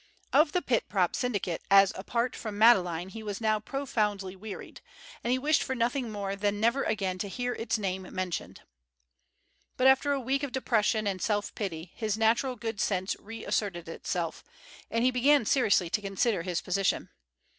[0.33, 4.81] Of the Pit Prop Syndicate as apart from Madeleine he was now profoundly wearied,
[5.23, 8.61] and he wished for nothing more than never again to hear its name mentioned.
[9.77, 14.43] But after a week of depression and self pity his natural good sense reasserted itself,
[14.89, 17.09] and he began seriously to consider his position.